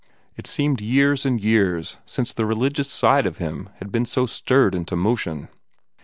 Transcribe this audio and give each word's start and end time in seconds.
It 0.35 0.47
seemed 0.47 0.81
years 0.81 1.27
and 1.27 1.39
years 1.39 1.97
since 2.07 2.33
the 2.33 2.47
religious 2.47 2.89
side 2.89 3.27
of 3.27 3.37
him 3.37 3.69
had 3.75 3.91
been 3.91 4.05
so 4.07 4.25
stirred 4.25 4.73
into 4.73 4.95
motion. 4.95 5.47